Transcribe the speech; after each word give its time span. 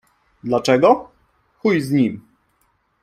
Dlaczego? 0.43 1.11
Chuj 1.59 1.81
z 1.81 1.91
nim. 1.91 2.23